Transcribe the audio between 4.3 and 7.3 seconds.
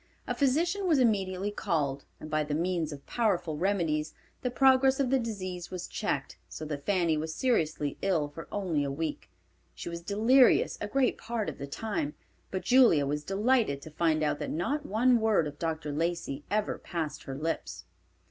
the progress of the disease was checked, so that Fanny